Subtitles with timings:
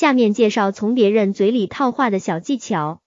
[0.00, 3.02] 下面介绍从别人嘴里套话的小技巧。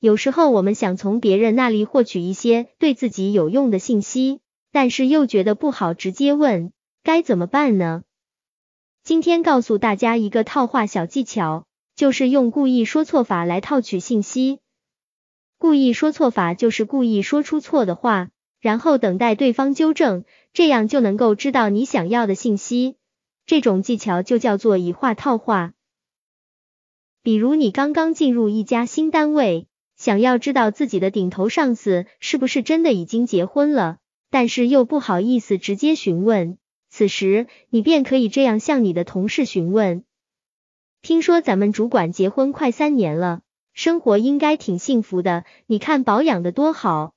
[0.00, 4.40] 有时候我们想从别人那里获取一些对自己有用的信息，
[4.72, 6.72] 但是又觉得不好直接问，
[7.04, 8.02] 该怎么办呢？
[9.04, 14.58] 今天告诉大家一个套话小技巧，就是用故意说错法来套取信息。
[15.56, 22.96] 故意说错法就是故意说出错的话，然后等待对方纠正，这样就能够知道你想要的信息。
[23.46, 25.74] 这种技巧就叫做以话套话。
[27.22, 29.66] 比如你刚刚进入一家新单位。
[29.96, 33.98] 想要知道自己的顶头上司是不是真的已经结婚了，
[34.28, 36.58] 但是又不好意思直接询问，
[36.90, 40.02] 此时你便可以这样向你的同事询问：
[41.00, 43.42] 听说咱们主管结婚快三年了，
[43.72, 47.14] 生活应该挺幸福的，你看保养的多好。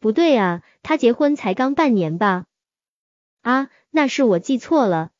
[0.00, 2.46] 不对啊，他结婚才刚半年吧？
[3.42, 5.10] 啊，那是我记错了。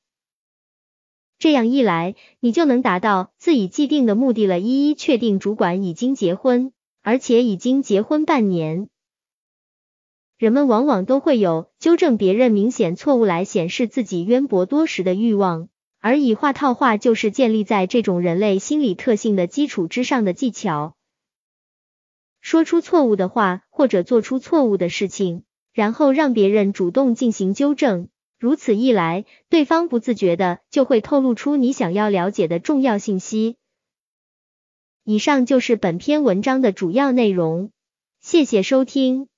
[1.45, 4.59] 这样一来，你就能达到自己既定的目的了。
[4.61, 8.89] 一一确定主管已经结婚，而且已经结婚半年。
[10.39, 15.69] 人们往往都会有纠正别人明显错误来显示自己渊博多识的欲望，
[16.01, 20.97] 而以话套话就是建立在这种人类心理特性的基础之上的技巧。
[22.41, 25.43] 说出错误的话，或者做出错误的事情，
[25.75, 28.09] 然后让别人主动进行纠正。
[28.39, 33.57] 如此一来，对方不自觉的就会透露出你想要了解的重要信息。
[35.05, 37.71] 以上就是本篇文章的主要内容，
[38.21, 39.29] 谢谢收听。